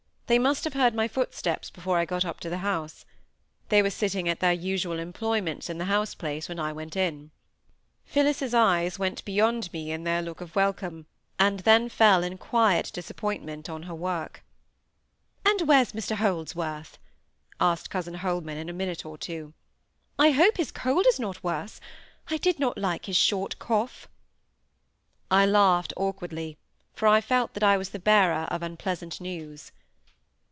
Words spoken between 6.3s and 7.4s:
when I went in.